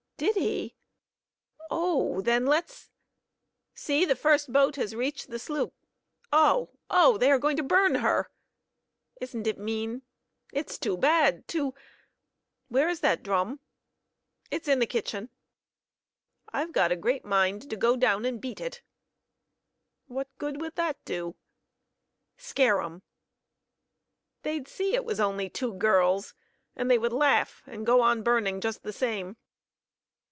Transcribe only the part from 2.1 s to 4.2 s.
then let's" "See, the